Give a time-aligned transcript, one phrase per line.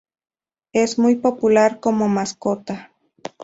[0.73, 2.89] Es muy popular como mascota.